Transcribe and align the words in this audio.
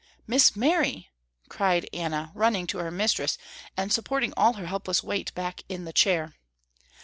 "Miss 0.25 0.55
Mary!" 0.55 1.09
cried 1.47 1.87
Anna 1.93 2.31
running 2.33 2.65
to 2.65 2.79
her 2.79 2.89
mistress 2.89 3.37
and 3.77 3.93
supporting 3.93 4.33
all 4.35 4.53
her 4.53 4.65
helpless 4.65 5.03
weight 5.03 5.31
back 5.35 5.61
in 5.69 5.85
the 5.85 5.93
chair. 5.93 6.33